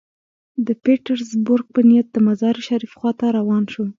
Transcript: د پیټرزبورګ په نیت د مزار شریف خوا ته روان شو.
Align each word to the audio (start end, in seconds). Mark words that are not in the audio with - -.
د 0.65 0.69
پیټرزبورګ 0.83 1.65
په 1.75 1.81
نیت 1.89 2.07
د 2.11 2.17
مزار 2.27 2.55
شریف 2.67 2.91
خوا 2.99 3.11
ته 3.19 3.25
روان 3.37 3.63
شو. 3.73 3.85